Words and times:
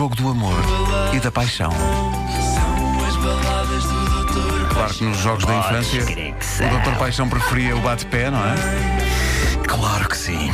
jogo 0.00 0.16
do 0.16 0.30
amor 0.30 0.56
e 1.12 1.20
da 1.20 1.30
paixão. 1.30 1.70
Claro 4.72 4.94
que 4.94 5.04
nos 5.04 5.18
jogos 5.18 5.44
da 5.44 5.56
infância 5.58 6.02
o 6.02 6.80
Dr. 6.80 6.98
Paixão 6.98 7.28
preferia 7.28 7.76
o 7.76 7.82
bate-pé, 7.82 8.30
não 8.30 8.38
é? 8.38 8.54
Claro 9.68 10.08
que 10.08 10.16
sim. 10.16 10.50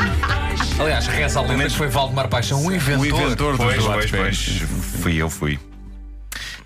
Aliás, 0.80 1.06
reza 1.06 1.40
a 1.40 1.42
lenda 1.42 1.64
que 1.64 1.76
foi 1.76 1.88
Valdemar 1.88 2.28
Paixão 2.28 2.64
o 2.64 2.72
inventor. 2.72 3.02
O 3.02 3.06
inventor 3.06 3.56
Pois, 3.58 3.76
dos 3.76 3.84
pois, 3.84 4.10
bate-pés. 4.10 4.62
pois. 4.66 5.02
Fui 5.02 5.16
eu, 5.16 5.28
fui. 5.28 5.60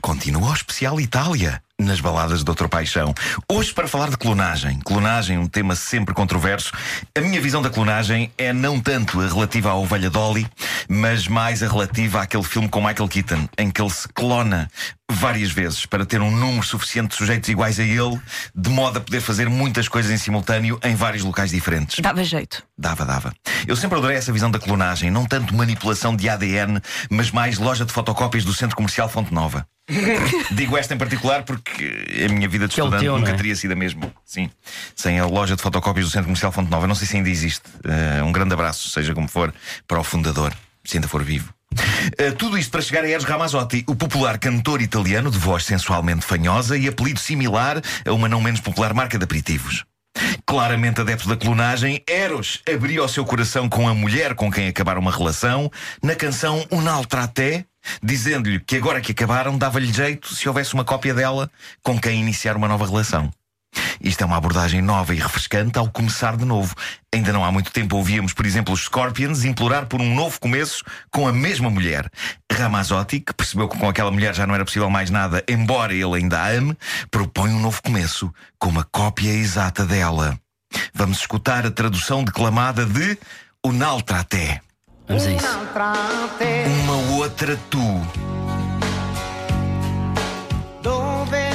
Continua 0.00 0.50
o 0.50 0.54
especial 0.54 1.00
Itália 1.00 1.60
nas 1.80 2.00
baladas 2.00 2.38
de 2.38 2.44
Doutor 2.44 2.70
Paixão. 2.70 3.14
Hoje 3.46 3.72
para 3.72 3.86
falar 3.86 4.08
de 4.08 4.16
clonagem. 4.16 4.80
Clonagem, 4.80 5.36
um 5.36 5.46
tema 5.46 5.74
sempre 5.74 6.14
controverso. 6.14 6.72
A 7.14 7.20
minha 7.20 7.40
visão 7.40 7.60
da 7.60 7.68
clonagem 7.68 8.32
é 8.38 8.50
não 8.50 8.80
tanto 8.80 9.20
a 9.20 9.26
relativa 9.26 9.70
à 9.70 9.74
ovelha 9.74 10.08
Dolly, 10.08 10.46
mas 10.88 11.28
mais 11.28 11.62
a 11.62 11.68
relativa 11.68 12.22
àquele 12.22 12.42
filme 12.42 12.68
com 12.68 12.80
Michael 12.80 13.08
Keaton, 13.08 13.46
em 13.58 13.70
que 13.70 13.82
ele 13.82 13.90
se 13.90 14.08
clona 14.08 14.70
várias 15.10 15.50
vezes 15.50 15.86
para 15.86 16.04
ter 16.04 16.20
um 16.20 16.30
número 16.30 16.66
suficiente 16.66 17.10
de 17.10 17.16
sujeitos 17.16 17.48
iguais 17.48 17.78
a 17.78 17.84
ele, 17.84 18.20
de 18.54 18.70
modo 18.70 18.98
a 18.98 19.00
poder 19.00 19.20
fazer 19.20 19.48
muitas 19.48 19.86
coisas 19.86 20.10
em 20.10 20.16
simultâneo 20.16 20.80
em 20.82 20.94
vários 20.94 21.22
locais 21.22 21.50
diferentes. 21.50 22.00
Dava 22.00 22.24
jeito. 22.24 22.64
Dava, 22.78 23.06
dava. 23.06 23.32
Eu 23.66 23.74
sempre 23.74 23.96
adorei 23.96 24.18
essa 24.18 24.30
visão 24.30 24.50
da 24.50 24.58
clonagem, 24.58 25.10
não 25.10 25.24
tanto 25.24 25.54
manipulação 25.54 26.14
de 26.14 26.28
ADN, 26.28 26.78
mas 27.08 27.30
mais 27.30 27.58
loja 27.58 27.86
de 27.86 27.92
fotocópias 27.92 28.44
do 28.44 28.52
Centro 28.52 28.76
Comercial 28.76 29.08
Fonte 29.08 29.32
Nova. 29.32 29.66
Digo 30.52 30.76
esta 30.76 30.94
em 30.94 30.98
particular 30.98 31.42
porque 31.44 32.04
a 32.24 32.32
minha 32.32 32.48
vida 32.48 32.68
de 32.68 32.74
Que 32.74 32.80
é 32.80 32.84
estudante 32.84 33.04
teu, 33.04 33.18
nunca 33.18 33.30
é? 33.30 33.34
teria 33.34 33.56
sido 33.56 33.72
a 33.72 33.76
mesma. 33.76 34.12
Sim. 34.24 34.50
Sem 34.94 35.18
a 35.18 35.26
loja 35.26 35.56
de 35.56 35.62
fotocópias 35.62 36.04
do 36.04 36.10
Centro 36.10 36.26
Comercial 36.26 36.52
Fonte 36.52 36.70
Nova. 36.70 36.86
Não 36.86 36.94
sei 36.94 37.06
se 37.06 37.16
ainda 37.16 37.30
existe. 37.30 37.62
Eh, 37.84 38.22
um 38.22 38.30
grande 38.30 38.52
abraço, 38.52 38.90
seja 38.90 39.14
como 39.14 39.28
for, 39.28 39.54
para 39.88 39.98
o 39.98 40.04
fundador, 40.04 40.52
se 40.84 40.98
ainda 40.98 41.08
for 41.08 41.22
vivo. 41.24 41.54
Uh, 41.72 42.34
tudo 42.36 42.56
isto 42.56 42.70
para 42.70 42.80
chegar 42.80 43.04
a 43.04 43.08
Eros 43.08 43.24
Ramazzotti, 43.24 43.84
o 43.88 43.94
popular 43.94 44.38
cantor 44.38 44.80
italiano 44.80 45.30
de 45.30 45.38
voz 45.38 45.64
sensualmente 45.64 46.24
fanhosa 46.24 46.76
e 46.76 46.88
apelido 46.88 47.20
similar 47.20 47.82
a 48.04 48.12
uma 48.12 48.28
não 48.28 48.40
menos 48.40 48.60
popular 48.60 48.94
marca 48.94 49.18
de 49.18 49.24
aperitivos. 49.24 49.84
Claramente 50.48 51.00
adepto 51.00 51.28
da 51.28 51.36
clonagem, 51.36 52.04
Eros 52.08 52.62
abriu 52.72 53.02
o 53.02 53.08
seu 53.08 53.24
coração 53.24 53.68
com 53.68 53.88
a 53.88 53.94
mulher 53.94 54.36
com 54.36 54.48
quem 54.48 54.68
acabaram 54.68 55.00
uma 55.00 55.10
relação 55.10 55.68
na 56.00 56.14
canção 56.14 56.64
Un'altra 56.70 57.24
a 57.24 57.26
te, 57.26 57.66
dizendo-lhe 58.00 58.60
que 58.60 58.76
agora 58.76 59.00
que 59.00 59.10
acabaram 59.10 59.58
dava-lhe 59.58 59.92
jeito 59.92 60.32
se 60.32 60.48
houvesse 60.48 60.72
uma 60.74 60.84
cópia 60.84 61.12
dela 61.12 61.50
com 61.82 61.98
quem 61.98 62.20
iniciar 62.20 62.56
uma 62.56 62.68
nova 62.68 62.86
relação. 62.86 63.28
Isto 64.00 64.22
é 64.22 64.26
uma 64.26 64.36
abordagem 64.36 64.80
nova 64.80 65.14
e 65.14 65.18
refrescante 65.18 65.78
ao 65.78 65.90
começar 65.90 66.36
de 66.36 66.44
novo. 66.44 66.74
Ainda 67.12 67.32
não 67.32 67.44
há 67.44 67.50
muito 67.50 67.72
tempo 67.72 67.96
ouvíamos, 67.96 68.32
por 68.32 68.46
exemplo, 68.46 68.72
os 68.72 68.84
Scorpions 68.84 69.44
implorar 69.44 69.86
por 69.86 70.00
um 70.00 70.14
novo 70.14 70.38
começo 70.38 70.84
com 71.10 71.26
a 71.26 71.32
mesma 71.32 71.68
mulher. 71.68 72.08
Ramazzotti, 72.56 73.20
que 73.20 73.34
percebeu 73.34 73.68
que 73.68 73.78
com 73.78 73.88
aquela 73.88 74.10
mulher 74.10 74.34
já 74.34 74.46
não 74.46 74.54
era 74.54 74.64
possível 74.64 74.90
mais 74.90 75.10
nada, 75.10 75.44
embora 75.48 75.92
ele 75.92 76.16
ainda 76.16 76.40
a 76.40 76.50
ame, 76.50 76.76
propõe 77.10 77.50
um 77.50 77.60
novo 77.60 77.82
começo 77.82 78.32
com 78.58 78.68
uma 78.68 78.84
cópia 78.84 79.30
exata 79.30 79.84
dela. 79.84 80.38
Vamos 80.94 81.18
escutar 81.18 81.66
a 81.66 81.70
tradução 81.70 82.24
declamada 82.24 82.84
de 82.84 83.18
Un'altra 83.64 84.24
te. 84.24 84.60
Vamos 85.08 85.26
a 85.26 85.30
isso. 85.30 85.46
Uma 86.84 87.16
outra 87.16 87.58
tu. 87.70 88.02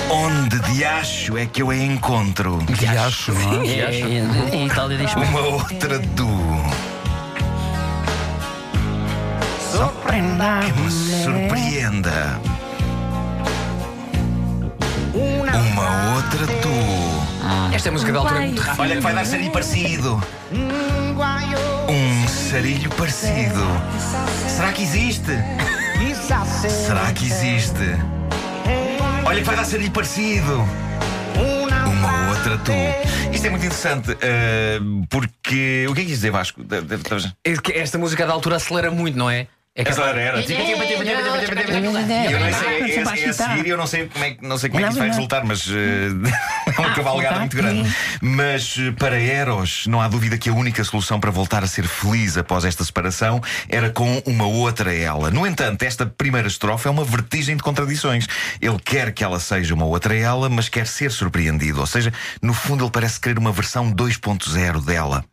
Onde 0.09 0.59
de 0.59 0.83
acho 0.83 1.37
é 1.37 1.45
que 1.45 1.61
eu 1.61 1.69
a 1.69 1.75
encontro? 1.75 2.57
De 2.63 2.85
acho, 2.85 3.33
não 3.33 3.61
é? 3.61 3.67
É, 3.67 4.01
é, 4.01 4.55
em 4.55 4.67
Itália 4.67 4.97
diz 4.97 5.13
Uma 5.15 5.39
outra 5.39 5.99
tu. 6.17 6.27
Que 10.11 10.73
me 10.81 10.91
surpreenda. 10.91 12.39
Uma 15.13 16.15
outra 16.15 16.47
tu. 16.61 17.73
Esta 17.73 17.87
é 17.89 17.91
música 17.91 18.11
da 18.11 18.19
altura 18.19 18.43
é 18.43 18.45
muito 18.47 18.61
rápida. 18.61 18.81
Olha 18.83 18.95
que 18.95 19.01
vai 19.01 19.13
dar 19.15 19.25
sarilho 19.25 19.51
parecido. 19.51 20.23
Um 21.89 22.27
sarilho 22.27 22.89
parecido. 22.91 23.61
Será 24.49 24.71
que 24.73 24.83
existe? 24.83 25.31
Será 26.69 27.11
que 27.13 27.25
existe? 27.25 27.79
Olha 29.25 29.39
que 29.39 29.45
vai 29.45 29.55
dar 29.55 29.65
sarilho 29.65 29.91
parecido. 29.91 30.67
Uma 31.87 32.29
outra 32.29 32.57
tu. 32.57 32.71
Isto 33.33 33.47
é 33.47 33.49
muito 33.49 33.65
interessante 33.65 34.17
eh, 34.21 34.79
porque. 35.09 35.85
O 35.89 35.93
que 35.93 36.01
é 36.01 36.03
que 36.03 36.09
quis 36.09 36.17
dizer, 36.17 36.31
Vasco? 36.31 36.63
De- 36.63 36.81
de- 36.81 36.97
de- 36.97 37.33
É 37.45 37.79
Esta 37.79 37.97
música 37.97 38.25
da 38.27 38.33
altura 38.33 38.57
acelera 38.57 38.91
muito, 38.91 39.17
não 39.17 39.29
é? 39.29 39.47
É 39.73 39.85
que 39.85 39.91
era, 39.91 40.19
era. 40.19 40.41
Eu 40.41 42.39
não 42.39 42.53
sei, 42.53 42.67
é, 42.67 42.91
é, 42.91 42.95
é 42.99 43.29
a 43.29 43.33
seguir 43.33 43.65
e 43.65 43.69
eu 43.69 43.77
não 43.77 43.87
sei 43.87 44.07
como 44.07 44.25
é, 44.25 44.31
que- 44.31 44.45
não 44.45 44.57
sei 44.57 44.69
como 44.69 44.81
é 44.81 44.83
que 44.83 44.89
isso 44.89 44.99
vai 44.99 45.07
resultar, 45.07 45.45
mas 45.45 45.65
eh, 45.69 46.09
é 46.67 46.71
uma 46.81 46.93
cavalgada 46.93 47.39
muito 47.39 47.55
grande. 47.55 47.95
Mas 48.21 48.75
eh, 48.77 48.91
para 48.91 49.17
Eros, 49.17 49.87
não 49.87 50.01
há 50.01 50.09
dúvida 50.09 50.37
que 50.37 50.49
a 50.49 50.53
única 50.53 50.83
solução 50.83 51.21
para 51.21 51.31
voltar 51.31 51.63
a 51.63 51.67
ser 51.67 51.87
feliz 51.87 52.35
após 52.35 52.65
esta 52.65 52.83
separação 52.83 53.41
era 53.69 53.89
com 53.89 54.21
uma 54.25 54.45
outra 54.45 54.93
ela. 54.93 55.31
No 55.31 55.47
entanto, 55.47 55.83
esta 55.83 56.05
primeira 56.05 56.49
estrofe 56.49 56.89
é 56.89 56.91
uma 56.91 57.05
vertigem 57.05 57.55
de 57.55 57.63
contradições. 57.63 58.27
Ele 58.59 58.77
quer 58.83 59.13
que 59.13 59.23
ela 59.23 59.39
seja 59.39 59.73
uma 59.73 59.85
outra 59.85 60.13
ela, 60.13 60.49
mas 60.49 60.67
quer 60.67 60.85
ser 60.85 61.11
surpreendido. 61.11 61.79
Ou 61.79 61.87
seja, 61.87 62.11
no 62.41 62.53
fundo, 62.53 62.83
ele 62.83 62.91
parece 62.91 63.21
querer 63.21 63.37
uma 63.39 63.53
versão 63.53 63.89
2.0 63.89 64.83
dela 64.83 65.23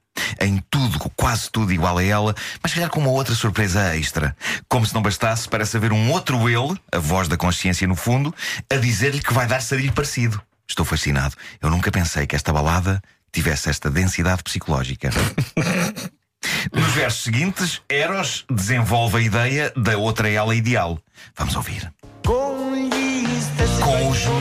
em 0.40 0.62
tudo, 0.70 0.98
quase 1.16 1.50
tudo 1.50 1.72
igual 1.72 1.98
a 1.98 2.04
ela, 2.04 2.34
mas 2.62 2.72
se 2.72 2.76
calhar 2.76 2.90
com 2.90 3.00
uma 3.00 3.10
outra 3.10 3.34
surpresa 3.34 3.96
extra. 3.96 4.36
Como 4.68 4.86
se 4.86 4.94
não 4.94 5.02
bastasse, 5.02 5.48
parece 5.48 5.76
haver 5.76 5.92
um 5.92 6.10
outro 6.10 6.48
ele, 6.48 6.78
a 6.92 6.98
voz 6.98 7.28
da 7.28 7.36
consciência 7.36 7.86
no 7.86 7.96
fundo, 7.96 8.34
a 8.70 8.76
dizer-lhe 8.76 9.20
que 9.20 9.32
vai 9.32 9.46
dar 9.46 9.60
sarilho 9.60 9.92
parecido. 9.92 10.40
Estou 10.68 10.84
fascinado. 10.84 11.34
Eu 11.60 11.70
nunca 11.70 11.90
pensei 11.90 12.26
que 12.26 12.36
esta 12.36 12.52
balada 12.52 13.02
tivesse 13.32 13.70
esta 13.70 13.90
densidade 13.90 14.42
psicológica. 14.42 15.10
Nos 16.72 16.92
versos 16.92 17.24
seguintes, 17.24 17.82
Eros 17.88 18.44
desenvolve 18.50 19.18
a 19.18 19.20
ideia 19.20 19.72
da 19.76 19.96
outra 19.96 20.28
ela 20.28 20.54
ideal. 20.54 20.98
Vamos 21.36 21.56
ouvir. 21.56 21.90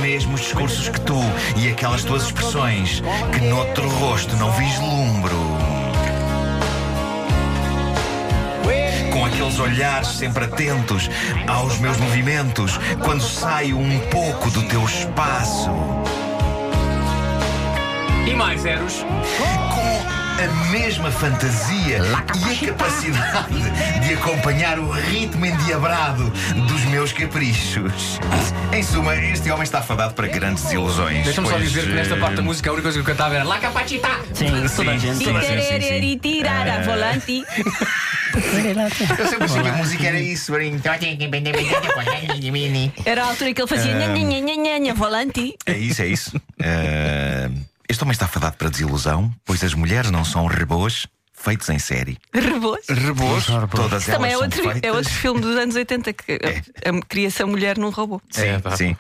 Mesmos 0.02 0.42
discursos 0.42 0.90
que 0.90 1.02
tu 1.02 1.20
e 1.56 1.70
aquelas 1.70 2.04
tuas 2.04 2.24
expressões 2.24 3.02
que 3.34 3.42
noutro 3.42 3.90
rosto 3.90 4.36
não 4.36 4.52
vislumbro. 4.52 5.36
Com 9.12 9.26
aqueles 9.26 9.60
olhares 9.60 10.10
sempre 10.10 10.46
atentos 10.46 11.10
aos 11.48 11.80
meus 11.80 11.98
movimentos 11.98 12.80
quando 13.04 13.22
saio 13.22 13.78
um 13.78 14.00
pouco 14.10 14.52
do 14.52 14.64
teu 14.64 14.84
espaço. 14.84 15.72
E 18.28 18.34
mais 18.34 18.66
Eros. 18.66 19.06
com 19.74 20.17
a 20.40 20.72
mesma 20.72 21.10
fantasia 21.10 21.98
e 21.98 22.68
a 22.68 22.68
capacidade 22.68 23.56
de 24.06 24.14
acompanhar 24.14 24.78
o 24.78 24.90
ritmo 24.92 25.46
endiabrado 25.46 26.30
dos 26.68 26.86
meus 26.86 27.12
caprichos. 27.12 28.20
Em 28.72 28.84
suma, 28.84 29.16
este 29.16 29.50
homem 29.50 29.64
está 29.64 29.82
fadado 29.82 30.14
para 30.14 30.28
grandes 30.28 30.64
desilusões. 30.64 31.24
Deixa-me 31.24 31.48
só 31.48 31.54
pois, 31.54 31.68
dizer 31.68 31.88
que 31.88 31.94
nesta 31.94 32.16
eh, 32.16 32.20
parte 32.20 32.36
da 32.36 32.42
música 32.44 32.70
a 32.70 32.74
única 32.74 32.84
coisa 32.84 33.02
que 33.02 33.10
eu 33.10 33.16
cantava 33.16 33.36
era 33.36 33.44
La 33.44 33.58
Capacita! 33.58 34.10
Sim, 34.34 34.46
toda 34.76 34.92
a 34.92 35.00
Sim, 35.00 35.00
gente. 35.00 35.24
toda 35.26 35.40
a 35.40 35.42
gente, 35.42 35.64
sim, 35.64 35.82
sim. 35.82 35.96
E 35.96 36.20
tirar 36.20 36.68
a 36.68 36.82
volante. 36.84 37.44
Eu 38.38 39.28
sempre 39.28 39.46
achei 39.46 39.62
que 39.64 39.68
a 39.68 39.74
música 39.74 40.06
era 40.06 40.20
isso. 40.20 40.54
era 40.54 40.64
então, 40.66 40.94
Era 43.04 43.24
a 43.24 43.28
altura 43.30 43.54
que 43.54 43.62
ele 43.62 43.68
fazia 43.68 43.96
nha, 43.96 44.08
nha, 44.08 44.40
nha, 44.42 44.56
nha, 44.56 44.80
nha, 44.80 44.94
volante. 44.94 45.56
É 45.66 45.76
isso, 45.76 46.04
é 46.04 46.08
isso. 46.08 46.40
Eh, 46.60 47.50
este 47.90 48.04
homem 48.04 48.12
está 48.12 48.28
fadado 48.28 48.58
para 48.58 48.70
desilusão, 48.70 49.34
pois 49.46 49.64
as 49.64 49.74
mulheres 49.74 50.12
não 50.12 50.24
são 50.26 50.46
rebôs 50.46 51.08
feitos 51.40 51.70
em 51.70 51.78
série. 51.78 52.18
Rebôs. 52.34 52.84
Reboço. 52.90 53.68
Todas 53.70 54.02
Isso 54.02 54.12
também 54.12 54.32
é 54.32 54.34
elas 54.34 54.44
outro, 54.46 54.64
são 54.64 54.80
é 54.82 54.92
outro 54.92 55.14
filme 55.14 55.40
dos 55.40 55.56
anos 55.56 55.76
80 55.76 56.12
que 56.12 56.32
a- 56.34 56.90
a- 56.90 57.02
cria-se 57.08 57.44
a 57.44 57.46
mulher 57.46 57.78
num 57.78 57.92
robô. 57.92 58.20
Sim, 58.32 58.42
É, 58.42 58.60
tá. 58.60 58.76
sim. 58.76 58.98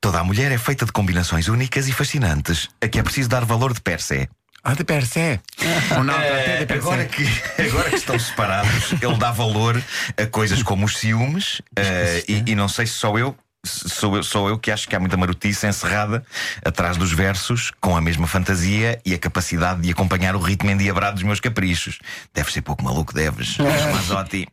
Toda 0.00 0.20
a 0.20 0.24
mulher 0.24 0.52
é 0.52 0.58
feita 0.58 0.84
de 0.84 0.92
combinações 0.92 1.48
únicas 1.48 1.88
e 1.88 1.92
fascinantes, 1.92 2.68
a 2.80 2.88
que 2.88 2.98
é 2.98 3.02
preciso 3.02 3.28
dar 3.30 3.44
valor 3.46 3.72
de 3.72 3.80
per 3.80 4.02
se. 4.02 4.28
Ah, 4.62 4.74
de 4.74 4.84
per 4.84 5.04
se. 5.06 5.40
Ou 5.96 6.04
não, 6.04 6.14
até 6.14 6.58
de 6.58 6.66
per 6.66 6.76
agora, 6.76 7.04
que, 7.06 7.24
agora 7.66 7.88
que 7.88 7.96
estão 7.96 8.18
separados, 8.18 8.92
ele 9.00 9.16
dá 9.16 9.32
valor 9.32 9.82
a 10.16 10.26
coisas 10.26 10.62
como 10.62 10.84
os 10.84 10.98
ciúmes, 10.98 11.62
eh, 11.74 12.22
e, 12.28 12.50
e 12.52 12.54
não 12.54 12.68
sei 12.68 12.86
se 12.86 12.92
sou 12.92 13.18
eu. 13.18 13.34
Sou 13.64 14.16
eu, 14.16 14.24
sou 14.24 14.48
eu 14.48 14.58
que 14.58 14.72
acho 14.72 14.88
que 14.88 14.96
há 14.96 15.00
muita 15.00 15.16
marotice 15.16 15.66
encerrada 15.66 16.24
atrás 16.64 16.96
dos 16.96 17.12
versos, 17.12 17.70
com 17.80 17.96
a 17.96 18.00
mesma 18.00 18.26
fantasia 18.26 19.00
e 19.04 19.14
a 19.14 19.18
capacidade 19.18 19.82
de 19.82 19.92
acompanhar 19.92 20.34
o 20.34 20.40
ritmo 20.40 20.68
endiabrado 20.70 21.14
dos 21.14 21.22
meus 21.22 21.38
caprichos. 21.38 22.00
Deves 22.34 22.52
ser 22.52 22.62
pouco 22.62 22.82
maluco, 22.82 23.14
deves. 23.14 23.58
Mazotti. 23.94 24.48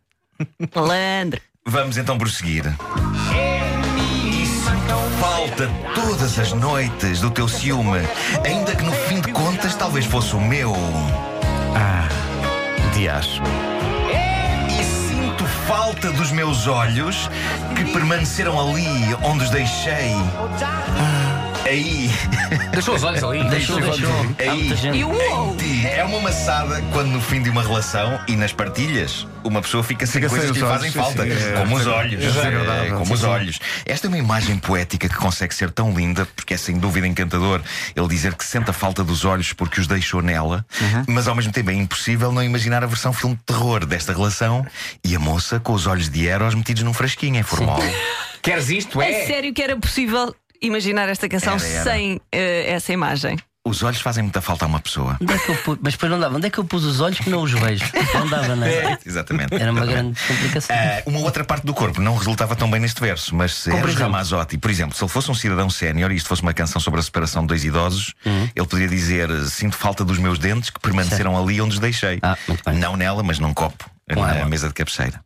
Malandro. 0.76 1.42
Vamos 1.66 1.98
então 1.98 2.18
prosseguir. 2.20 2.64
Falta 5.20 5.68
todas 5.96 6.38
as 6.38 6.54
noites 6.54 7.22
do 7.22 7.32
teu 7.32 7.48
ciúme, 7.48 8.00
ainda 8.46 8.76
que 8.76 8.84
no 8.84 8.92
fim 8.92 9.20
de 9.22 9.32
contas 9.32 9.76
talvez 9.76 10.06
fosse 10.06 10.36
o 10.36 10.40
meu. 10.40 10.74
Ah, 11.76 12.08
de 12.94 13.10
acho. 13.10 13.42
Sinto 13.42 13.79
falta 15.90 16.12
dos 16.12 16.32
meus 16.32 16.68
olhos 16.68 17.28
que 17.76 17.84
permaneceram 17.92 18.60
ali 18.60 18.86
onde 19.24 19.46
os 19.46 19.50
deixei. 19.50 20.14
Aí, 21.70 22.10
Deixou 22.72 22.96
os 22.96 23.04
olhos 23.04 23.24
ali. 23.24 23.48
Deixou, 23.48 23.80
deixou. 23.80 24.10
Aí. 24.40 24.74
E 24.98 25.04
uou! 25.04 25.56
É 25.94 26.04
uma 26.04 26.20
maçada 26.20 26.82
quando 26.92 27.10
no 27.10 27.22
fim 27.22 27.44
de 27.44 27.50
uma 27.52 27.62
relação 27.62 28.20
e 28.28 28.36
nas 28.36 28.52
partilhas 28.52 29.28
uma 29.44 29.62
pessoa 29.62 29.84
fica 29.84 30.08
sem 30.08 30.14
Fica 30.22 30.30
sem 30.30 30.40
coisas 30.40 30.50
os 30.50 30.58
que 30.58 30.64
lhe 30.64 30.70
fazem 30.70 30.92
sim, 30.92 30.98
falta, 30.98 31.24
sim, 31.24 31.32
é, 31.32 31.52
como 31.60 31.76
os 31.76 31.86
é 31.86 31.90
olhos. 31.90 32.20
desagradável, 32.24 32.96
É, 32.96 32.98
como 32.98 33.14
os 33.14 33.24
olhos. 33.24 33.60
Esta 33.86 34.08
é 34.08 34.10
uma 34.10 34.18
imagem 34.18 34.58
poética 34.58 35.08
que 35.08 35.16
consegue 35.16 35.54
ser 35.54 35.70
tão 35.70 35.94
linda, 35.94 36.26
porque 36.36 36.56
é 36.56 36.58
sem 36.58 36.80
dúvida 36.80 37.06
encantador 37.08 37.62
ele 37.96 38.08
dizer 38.08 38.34
que 38.34 38.44
sente 38.44 38.72
a 38.72 38.74
falta 38.74 39.04
dos 39.04 39.24
olhos 39.24 39.54
porque 39.54 39.80
os 39.80 39.86
deixou 39.86 40.24
nela, 40.24 40.66
Uhum. 40.82 41.04
mas 41.10 41.28
ao 41.28 41.36
mesmo 41.36 41.52
tempo 41.54 41.70
é 41.70 41.74
impossível 41.76 42.32
não 42.32 42.44
imaginar 42.44 42.84
a 42.84 42.88
versão 42.88 43.14
filme 43.14 43.36
de 43.36 43.44
terror 43.44 43.86
desta 43.86 44.12
relação 44.12 44.66
e 45.04 45.16
a 45.16 45.20
moça 45.20 45.60
com 45.60 45.74
os 45.74 45.86
olhos 45.86 46.10
de 46.10 46.28
Eros 46.28 46.56
metidos 46.56 46.82
num 46.82 46.94
frasquinho 46.94 47.36
em 47.40 47.44
formol. 47.44 47.80
Queres 48.42 48.70
isto? 48.70 49.00
É 49.02 49.12
É. 49.24 49.28
sério 49.28 49.54
que 49.54 49.62
era 49.62 49.76
possível 49.78 50.34
imaginar 50.62 51.08
esta 51.10 51.28
canção 51.30 51.54
Era, 51.56 51.68
era. 51.68 51.84
sem 51.84 52.22
eh, 52.32 52.72
essa 52.72 52.92
imagem? 52.94 53.38
Os 53.66 53.84
olhos 53.84 54.00
fazem 54.02 54.24
muita 54.24 54.42
falta 54.42 54.64
a 54.66 54.68
uma 54.68 54.80
pessoa. 54.80 55.18
Onde 55.22 55.34
é 55.34 55.38
que 55.38 55.50
eu 55.52 55.56
pu- 55.58 55.78
Mas 55.82 55.94
depois 55.94 56.10
não 56.12 56.20
dava. 56.20 56.38
Onde 56.38 56.48
é 56.48 56.50
que 56.50 56.58
eu 56.58 56.64
pus 56.64 56.84
os 56.86 57.02
olhos 57.02 57.20
que 57.20 57.30
não 57.30 57.44
os 57.44 57.52
vejo? 57.52 57.86
Não 58.14 58.28
dava, 58.28 58.56
não 58.56 58.66
é? 58.66 58.98
Exatamente. 59.06 59.54
Era 59.54 59.72
uma 59.72 59.82
Exatamente. 59.84 60.16
grande 60.16 60.28
complicação. 60.28 60.76
Ah, 60.76 61.04
uma 61.06 61.20
outra 61.20 61.44
parte 61.44 61.66
do 61.66 61.74
corpo 61.74 62.02
não 62.02 62.16
resultava 62.16 62.56
tão 62.56 62.72
bem 62.72 62.80
neste 62.80 63.00
verso, 63.02 63.36
mas 63.36 63.54
se 63.54 63.70
Eros 63.70 63.84
exemplo? 63.92 64.04
Ramazzotti, 64.04 64.58
por 64.58 64.72
exemplo, 64.72 64.96
se 64.96 65.04
ele 65.04 65.12
fosse 65.12 65.30
um 65.30 65.36
cidadão 65.36 65.70
sénior 65.70 66.10
e 66.12 66.16
isto 66.16 66.28
fosse 66.30 66.42
uma 66.42 66.54
canção 66.54 66.82
sobre 66.82 67.00
a 67.02 67.04
separação 67.04 67.42
de 67.44 67.50
dois 67.50 67.64
idosos, 67.66 68.14
Uhum. 68.26 68.50
ele 68.56 68.66
poderia 68.66 68.88
dizer: 68.88 69.30
Sinto 69.48 69.76
falta 69.76 70.04
dos 70.06 70.18
meus 70.18 70.40
dentes 70.40 70.70
que 70.70 70.80
permaneceram 70.80 71.38
ali 71.38 71.60
onde 71.62 71.74
os 71.76 71.80
deixei. 71.80 72.18
Ah. 72.24 72.38
Não 72.74 72.96
nela, 72.96 73.22
mas 73.22 73.40
num 73.40 73.54
copo, 73.54 73.88
Com 74.12 74.22
na 74.22 74.32
água. 74.32 74.46
mesa 74.46 74.70
de 74.70 74.74
cabeceira. 74.74 75.20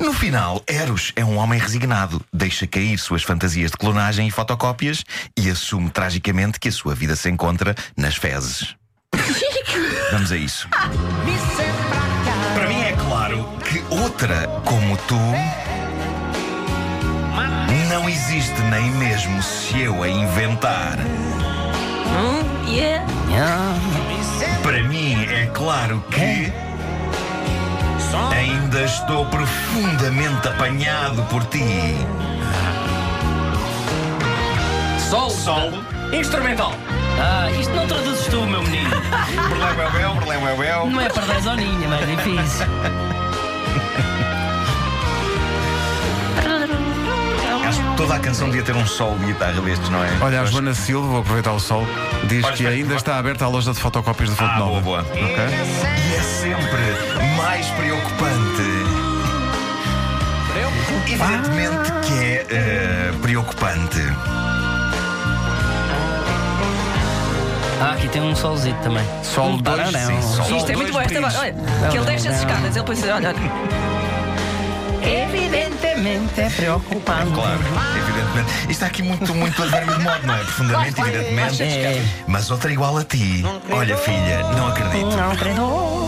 No 0.00 0.12
final, 0.12 0.62
Eros 0.66 1.12
é 1.16 1.24
um 1.24 1.36
homem 1.36 1.58
resignado, 1.58 2.20
deixa 2.32 2.66
cair 2.66 2.98
suas 2.98 3.22
fantasias 3.22 3.70
de 3.70 3.76
clonagem 3.76 4.28
e 4.28 4.30
fotocópias 4.30 5.04
e 5.36 5.50
assume 5.50 5.90
tragicamente 5.90 6.58
que 6.60 6.68
a 6.68 6.72
sua 6.72 6.94
vida 6.94 7.16
se 7.16 7.30
encontra 7.30 7.74
nas 7.96 8.16
fezes. 8.16 8.74
Vamos 10.12 10.32
a 10.32 10.36
isso. 10.36 10.68
Para 12.54 12.68
mim 12.68 12.82
é 12.82 12.92
claro 12.92 13.48
que 13.68 13.82
outra 13.94 14.46
como 14.64 14.96
tu 15.08 15.18
não 17.92 18.08
existe 18.08 18.58
nem 18.62 18.90
mesmo 18.92 19.42
se 19.42 19.82
eu 19.82 20.02
a 20.02 20.08
inventar. 20.08 20.98
Hum, 20.98 22.42
Para 24.62 24.82
mim 24.84 25.24
é 25.26 25.46
claro 25.52 26.02
que 26.10 26.50
ainda 28.32 28.82
estou 28.82 29.24
profundamente 29.26 30.48
apanhado 30.48 31.22
por 31.24 31.44
ti. 31.46 31.96
Sol. 35.10 35.30
Solo. 35.30 35.84
Instrumental. 36.12 36.72
ah, 37.20 37.50
isto 37.58 37.72
não 37.74 37.86
traduzes 37.86 38.26
tu, 38.26 38.42
meu 38.46 38.62
menino. 38.62 38.90
Berlém, 38.90 39.74
bel, 39.92 40.14
berlém, 40.14 40.40
bel, 40.44 40.56
bel. 40.56 40.86
Não 40.90 41.00
é 41.00 41.08
para 41.08 41.24
10 41.26 41.46
honinha, 41.46 41.84
é 41.86 41.88
mais 41.88 42.06
difícil. 42.06 42.66
Acho 47.66 47.80
que 47.82 47.96
toda 47.96 48.14
a 48.14 48.18
canção 48.18 48.48
devia 48.48 48.62
ter 48.62 48.74
um 48.76 48.86
solo 48.86 49.18
de 49.18 49.26
guitarra 49.26 49.60
destes, 49.62 49.88
não 49.88 50.02
é? 50.04 50.08
Olha, 50.20 50.42
a 50.42 50.44
Joana 50.44 50.74
Silva, 50.74 51.06
vou 51.08 51.20
aproveitar 51.20 51.52
o 51.52 51.60
sol, 51.60 51.86
diz 52.24 52.44
Olha, 52.44 52.52
que 52.52 52.62
espera, 52.62 52.74
ainda 52.74 52.88
vai- 52.88 52.96
está 52.96 53.18
aberta 53.18 53.44
a 53.44 53.48
loja 53.48 53.72
de 53.72 53.78
fotocópias 53.80 54.28
de 54.30 54.36
Fonte 54.36 54.52
Ah, 54.54 54.58
Nova. 54.58 54.80
boa, 54.80 55.02
boa. 55.02 55.12
Ok? 55.12 55.18
E 55.18 56.14
é 56.14 56.20
sempre 56.20 57.31
mais 57.42 57.66
preocupante. 57.70 58.62
Evidentemente 61.06 61.92
que 62.06 62.14
é 62.14 62.46
eh, 62.50 63.12
preocupante. 63.20 64.00
Ah, 67.80 67.94
aqui 67.94 68.08
tem 68.08 68.22
um 68.22 68.36
solzito 68.36 68.78
também. 68.80 69.04
Sol 69.24 69.50
Um 69.50 69.56
dois, 69.58 69.88
sim, 69.88 70.22
sol. 70.22 70.56
Isto 70.56 70.72
é 70.72 70.76
muito 70.76 70.92
bom. 70.92 71.00
Esta, 71.00 71.18
olha, 71.18 71.54
que 71.90 71.96
ele 71.96 72.06
deixa 72.06 72.30
as 72.30 72.38
escadas. 72.38 72.76
Ele 72.76 72.84
põe 72.86 72.96
olha, 73.10 73.28
olha. 73.28 73.82
Evidentemente 75.04 76.40
é 76.40 76.48
preocupante. 76.48 77.32
Claro, 77.34 77.60
evidentemente. 77.96 78.52
Isto 78.60 78.70
está 78.70 78.86
aqui 78.86 79.02
muito, 79.02 79.34
muito 79.34 79.62
advérbio 79.62 79.96
de 79.96 80.04
modo, 80.04 80.26
não 80.26 80.34
é? 80.34 80.38
Profundamente, 80.38 81.00
evidentemente. 81.00 81.62
É. 81.62 82.04
Mas 82.26 82.50
outra 82.50 82.72
igual 82.72 82.96
a 82.96 83.04
ti. 83.04 83.44
Olha, 83.70 83.96
filha, 83.96 84.42
não 84.56 84.68
acredito. 84.68 85.16
Não 85.16 85.36
credo. 85.36 86.01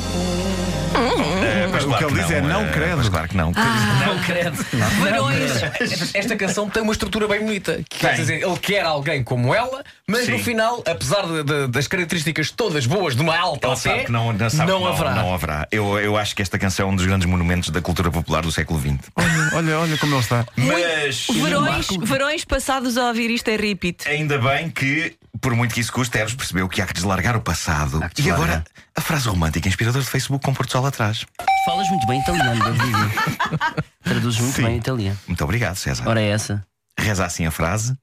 Mas 1.94 2.04
O 2.04 2.08
claro 2.08 2.14
que 2.14 2.20
ele 2.20 2.22
diz 2.22 2.30
é 2.30 2.40
não 2.40 2.64
eh, 2.64 2.70
credo. 2.72 2.96
Mas 2.98 3.08
claro 3.08 3.28
que 3.28 3.36
não. 3.36 3.52
Não 3.52 4.18
credo. 4.24 4.66
Varões. 5.00 5.62
Esta, 5.80 6.18
esta 6.18 6.36
canção 6.36 6.68
tem 6.68 6.82
uma 6.82 6.92
estrutura 6.92 7.26
bem 7.28 7.40
bonita. 7.40 7.80
Que 7.88 7.98
quer 7.98 8.14
dizer, 8.16 8.42
ele 8.42 8.58
quer 8.58 8.84
alguém 8.84 9.22
como 9.22 9.54
ela, 9.54 9.82
mas 10.06 10.26
Sim. 10.26 10.32
no 10.32 10.38
final, 10.38 10.82
apesar 10.86 11.22
de- 11.26 11.42
de- 11.44 11.66
das 11.68 11.86
características 11.86 12.50
todas 12.50 12.86
boas 12.86 13.14
de 13.16 13.22
uma 13.22 13.36
alta 13.36 13.66
Ele 13.66 13.70
ao 13.72 13.76
sabe 13.76 13.98
pé, 13.98 14.04
que 14.04 14.12
não, 14.12 14.32
não, 14.32 14.50
sabe 14.50 14.70
não 14.70 14.78
que 14.78 14.84
não 14.84 14.92
haverá. 14.92 15.14
Não 15.14 15.34
haverá. 15.34 15.68
Eu, 15.70 15.98
eu 15.98 16.16
acho 16.16 16.34
que 16.34 16.42
esta 16.42 16.58
canção 16.58 16.88
é 16.88 16.92
um 16.92 16.96
dos 16.96 17.06
grandes 17.06 17.26
monumentos 17.28 17.70
da 17.70 17.80
cultura 17.80 18.10
popular 18.10 18.42
do 18.42 18.52
século 18.52 18.80
XX. 18.80 19.10
Olha, 19.54 19.78
olha 19.78 19.96
como 19.98 20.14
ele 20.14 20.20
está. 20.22 20.44
Mas. 20.56 21.26
Varões, 21.40 21.86
varões 22.02 22.44
passados 22.44 22.96
a 22.96 23.08
ouvir 23.08 23.30
isto 23.30 23.48
é 23.48 23.56
repeat. 23.56 24.06
Ainda 24.08 24.38
bem 24.38 24.70
que, 24.70 25.14
por 25.40 25.54
muito 25.54 25.74
que 25.74 25.80
isso 25.80 25.92
custe, 25.92 26.16
Eros 26.18 26.34
percebeu 26.34 26.68
que 26.68 26.80
há 26.80 26.86
que 26.86 26.92
deslargar 26.94 27.36
o 27.36 27.40
passado. 27.40 28.02
Há 28.02 28.08
que 28.08 28.20
E 28.20 28.24
deslargar. 28.24 28.48
agora, 28.58 28.64
a 28.96 29.00
frase 29.00 29.28
romântica 29.28 29.68
inspiradora 29.68 30.04
de 30.04 30.10
Facebook 30.10 30.44
com 30.44 30.54
Porto 30.54 30.72
Sol 30.72 30.86
atrás. 30.86 31.24
Falas 31.66 31.88
muito 31.88 32.06
bem 32.06 32.20
italiano, 32.20 32.62
devo 32.64 32.78
dizer. 32.78 33.84
Traduzes 34.04 34.40
muito 34.40 34.56
Sim. 34.56 34.62
bem 34.64 34.76
italiano. 34.76 35.18
Muito 35.26 35.44
obrigado, 35.44 35.76
César. 35.76 36.08
Ora 36.08 36.20
é 36.20 36.28
essa. 36.28 36.64
Reza 36.98 37.24
assim 37.24 37.46
a 37.46 37.50
frase: 37.50 37.96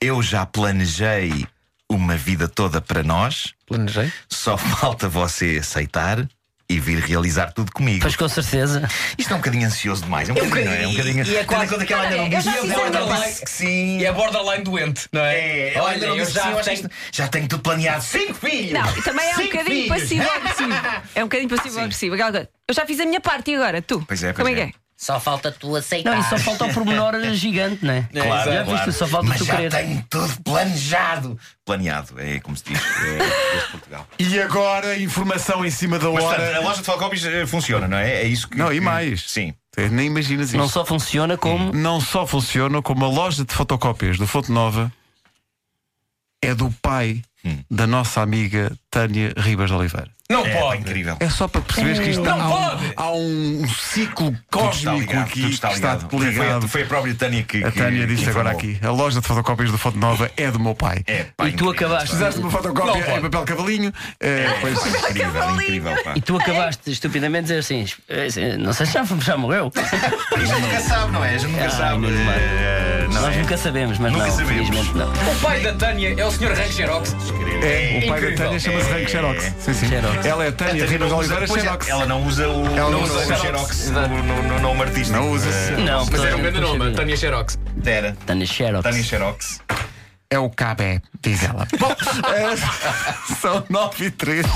Eu 0.00 0.22
já 0.22 0.44
planejei 0.46 1.46
uma 1.88 2.16
vida 2.16 2.48
toda 2.48 2.80
para 2.80 3.02
nós, 3.02 3.52
Planejei. 3.66 4.12
só 4.28 4.56
falta 4.56 5.08
você 5.08 5.58
aceitar 5.60 6.26
e 6.70 6.78
vir 6.78 7.00
realizar 7.00 7.52
tudo 7.52 7.72
comigo. 7.72 8.00
Pois 8.00 8.14
com 8.14 8.28
certeza. 8.28 8.88
Isto 9.18 9.32
é 9.32 9.34
um 9.34 9.38
bocadinho 9.38 9.66
ansioso 9.66 10.04
demais. 10.04 10.28
É 10.28 10.32
um 10.32 10.36
É 10.36 10.42
um 10.42 10.44
bocadinho, 10.44 10.70
não 10.70 10.76
é? 10.76 10.82
É 10.84 10.86
um 10.86 10.90
bocadinho. 10.92 11.24
E 11.26 11.36
é 11.36 11.44
quase- 11.44 11.60
Tendo 11.60 11.64
em 11.64 11.68
conta 11.74 11.86
que 11.86 11.92
ela 11.92 12.02
ainda 12.04 12.16
não 12.16 12.28
disse 12.28 12.48
minha 12.48 13.26
disse 13.26 13.44
que 13.44 13.50
sim. 13.50 13.98
E 13.98 14.04
é 14.06 14.12
borderline 14.12 14.64
doente, 14.64 15.08
não 15.12 15.20
é? 15.22 15.74
É, 15.74 15.80
Olha, 15.80 16.06
eu 16.06 16.24
já 16.30 16.54
tenho. 16.62 16.90
já 17.12 17.28
tenho 17.28 17.48
tudo 17.48 17.62
planeado. 17.62 18.02
Cinco 18.04 18.34
filhos! 18.34 18.72
Não, 18.72 18.96
e 18.96 19.02
também 19.02 19.26
é 19.26 19.32
um 19.32 19.34
Cinco 19.36 19.56
bocadinho 19.56 19.88
passivo-agressivo. 19.88 20.70
É 21.14 21.20
um 21.20 21.26
bocadinho 21.26 21.48
passivo-agressivo. 21.50 22.14
Eu 22.14 22.74
já 22.74 22.86
fiz 22.86 23.00
a 23.00 23.04
minha 23.04 23.20
parte 23.20 23.50
e 23.50 23.56
agora? 23.56 23.82
Tu? 23.82 24.02
Pois 24.06 24.22
é, 24.22 24.32
pois 24.32 24.36
Como 24.36 24.48
é 24.48 24.54
que 24.54 24.60
é. 24.70 24.72
É? 25.00 25.04
Só 25.04 25.18
falta 25.18 25.50
tu 25.50 25.74
aceitar. 25.74 26.10
Não, 26.10 26.20
e 26.20 26.24
só 26.24 26.36
falta 26.36 26.66
o 26.66 26.74
pormenor 26.74 27.14
gigante, 27.32 27.84
não 27.84 27.94
é? 27.94 28.02
Claro, 28.12 28.52
Já 28.52 28.64
claro. 28.64 28.84
viste, 28.84 28.92
só 28.98 29.06
falta 29.06 29.28
Mas 29.28 29.38
tu 29.38 29.44
já 29.44 29.56
querer. 29.56 29.70
tenho 29.70 30.04
tudo 30.10 30.42
planejado. 30.44 31.38
Planeado, 31.64 32.20
é 32.20 32.38
como 32.40 32.54
se 32.56 32.64
diz. 32.64 32.78
É, 32.78 33.18
desde 33.52 33.70
Portugal. 33.70 34.06
E 34.18 34.40
agora, 34.40 34.98
informação 34.98 35.64
em 35.64 35.70
cima 35.70 35.98
da 35.98 36.10
Mas 36.10 36.22
portanto, 36.24 36.40
a 36.42 36.48
hora. 36.48 36.60
loja 36.60 36.80
de 36.80 36.84
fotocópias 36.84 37.24
eh, 37.24 37.46
funciona, 37.46 37.88
não 37.88 37.96
é? 37.96 38.22
É 38.22 38.24
isso 38.26 38.46
que. 38.48 38.58
Não, 38.58 38.72
e 38.72 38.80
mais. 38.80 39.22
Sim. 39.30 39.54
Nem 39.90 40.08
imaginas 40.08 40.52
Não 40.52 40.64
isto. 40.66 40.74
só 40.74 40.84
funciona 40.84 41.38
como. 41.38 41.72
Não 41.72 42.00
só 42.00 42.26
funciona 42.26 42.82
como 42.82 43.04
a 43.04 43.08
loja 43.08 43.44
de 43.44 43.54
fotocópias 43.54 44.18
do 44.18 44.26
Fonte 44.26 44.52
Nova 44.52 44.92
é 46.42 46.54
do 46.54 46.70
pai 46.82 47.22
Hum. 47.44 47.58
da 47.70 47.86
nossa 47.86 48.20
amiga 48.20 48.70
Tânia 48.90 49.32
Ribas 49.36 49.70
de 49.70 49.76
Oliveira. 49.76 50.08
Não 50.28 50.46
É 50.46 50.60
pode. 50.60 50.82
incrível. 50.82 51.16
É 51.18 51.28
só 51.28 51.48
para 51.48 51.60
perceberes 51.62 51.98
que 51.98 52.10
isto 52.10 52.22
Não 52.22 52.40
há, 52.40 52.46
um, 52.46 52.50
pode! 52.50 52.92
há 52.96 53.10
um 53.12 53.68
ciclo 53.68 54.36
cósmico 54.48 55.16
aqui 55.18 55.42
que 55.42 55.50
está 55.50 55.72
ligado. 55.72 56.08
Foi- 56.08 56.26
ligado. 56.28 56.60
Foi, 56.60 56.68
foi 56.68 56.82
a 56.82 56.86
própria 56.86 57.14
Tânia 57.16 57.42
que. 57.42 57.64
A 57.64 57.72
que- 57.72 57.78
Tânia 57.80 58.06
que 58.06 58.14
disse 58.14 58.30
agora 58.30 58.50
informou. 58.52 58.76
aqui: 58.76 58.86
a 58.86 58.90
loja 58.92 59.20
de 59.20 59.26
fotocópias 59.26 59.72
do 59.72 59.78
Fonte 59.78 59.98
Nova 59.98 60.30
é 60.36 60.50
do 60.50 60.60
meu 60.60 60.74
pai. 60.74 61.02
É, 61.06 61.24
pá, 61.36 61.48
E 61.48 61.52
tu 61.52 61.64
incrível, 61.64 61.70
acabaste. 61.70 62.08
pá. 62.10 62.14
Fizeste 62.18 62.40
uma 62.40 62.50
fotocópia 62.50 63.06
Não 63.08 63.18
em 63.18 63.22
papel 63.22 63.42
cavalinho. 63.44 63.92
eh, 64.20 64.46
pois, 64.60 64.78
Incrível, 64.86 65.50
incrível, 65.54 66.04
pá. 66.04 66.12
E 66.14 66.20
tu 66.20 66.36
acabaste 66.36 66.90
estupidamente 66.92 67.48
de 67.48 67.58
dizer 67.58 67.58
assim: 67.58 67.84
"Eh, 68.08 68.56
não 68.58 68.72
sei 68.72 68.86
se 68.86 68.92
já, 68.92 69.04
já 69.04 69.36
morreu. 69.36 69.72
A 69.74 70.38
gente 70.38 70.60
nunca 70.60 70.80
sabe, 70.80 71.10
não 71.12 71.24
é? 71.24 71.34
A 71.34 71.38
gente 71.38 71.50
nunca 71.50 71.64
Ai, 71.64 71.70
sabe. 71.70 72.06
Não 73.12 73.22
Nós 73.22 73.34
é? 73.34 73.38
nunca 73.40 73.56
sabemos, 73.56 73.98
mas 73.98 74.12
Nunca 74.12 74.26
não, 74.26 74.32
sabemos. 74.36 74.52
felizmente 74.68 74.96
não. 74.96 75.08
O 75.10 75.40
pai 75.40 75.60
da 75.60 75.72
Tânia 75.74 76.14
é 76.16 76.24
o 76.24 76.30
Sr. 76.30 76.52
Rank 76.52 76.70
Xerox. 76.72 77.12
é, 77.12 77.16
o 77.16 78.08
pai 78.08 78.18
Incrível. 78.18 78.30
da 78.30 78.44
Tânia 78.44 78.60
chama-se 78.60 78.90
É. 78.90 78.92
Rank 78.94 79.08
Xerox. 79.08 79.44
Sim, 79.60 79.74
sim. 79.74 79.88
Xerox. 79.88 80.26
Ela 80.26 80.44
é 80.44 80.48
a 80.48 80.52
Tânia 80.52 80.82
Ela 80.82 80.90
Ribas 80.90 80.90
de 80.90 80.98
não 80.98 81.06
usa- 81.06 81.16
Oliveira 81.34 81.46
pois 81.46 81.60
é, 81.60 81.64
Xerox. 81.66 81.88
Ela 81.88 82.06
não 82.06 82.26
usa 82.26 82.48
o, 82.48 82.66
Ela 82.78 82.90
não 82.90 83.02
usa 83.02 83.18
o 83.18 83.36
Xerox. 83.40 83.90
No, 83.90 84.08
no, 84.08 84.42
no 84.42 84.60
nome 84.60 84.82
artístico. 84.82 85.18
Não 85.18 85.30
usa. 85.32 85.48
Eh, 85.50 85.76
Não, 85.82 86.06
Mas 86.10 86.24
era 86.24 86.36
um 86.36 86.40
grande 86.42 86.60
nome. 86.60 86.90
Tânia 86.92 87.16
Xerox. 87.16 87.58
Era. 87.84 88.16
Tânia 88.26 88.46
Xerox. 88.46 88.82
Tânia 88.82 89.02
Xerox. 89.02 89.60
É 90.32 90.38
o 90.38 90.48
Cabé, 90.48 91.02
diz 91.20 91.42
ela. 91.42 91.66
Bom, 91.78 91.90
eh, 91.90 92.54
são 93.40 93.64
9 93.68 94.04
e 94.06 94.10
3. 94.12 94.46